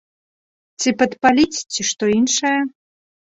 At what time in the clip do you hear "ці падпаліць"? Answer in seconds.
0.81-1.59